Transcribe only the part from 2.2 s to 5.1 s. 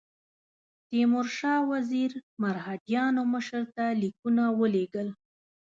مرهټیانو مشر ته لیکونه ولېږل.